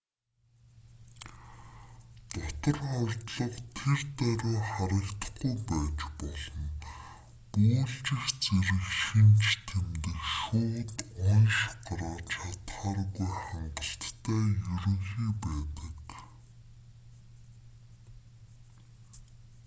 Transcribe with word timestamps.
дотор 2.39 2.77
хордлого 2.91 3.59
тэр 3.77 4.01
даруй 4.19 4.63
харагдахгүй 4.75 5.55
байж 6.21 6.43
болно 6.55 6.69
бөөлжих 7.59 8.23
зэрэг 8.45 8.83
шинж 9.01 9.43
тэмдэг 9.67 10.17
шууд 10.37 10.95
онош 11.33 11.57
гаргаж 11.85 12.25
чадахааргүй 12.33 13.29
хангалттай 13.43 14.43
ерөнхий 14.73 15.31
байдаг 15.43 16.07